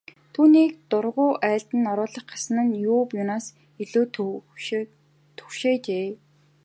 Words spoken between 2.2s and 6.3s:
гэсэн нь юу юунаас ч илүү түгшээжээ.